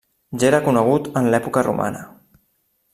[0.43, 2.05] Ja era conegut en l'època romana.